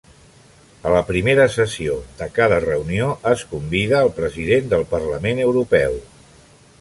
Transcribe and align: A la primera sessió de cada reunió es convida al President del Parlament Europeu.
A 0.87 0.93
la 0.93 1.01
primera 1.09 1.43
sessió 1.55 1.97
de 2.21 2.29
cada 2.39 2.57
reunió 2.65 3.11
es 3.33 3.43
convida 3.53 3.99
al 4.01 4.11
President 4.21 4.73
del 4.73 4.87
Parlament 4.95 5.43
Europeu. 5.49 6.01